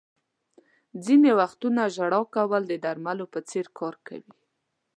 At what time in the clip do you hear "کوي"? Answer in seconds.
4.07-4.31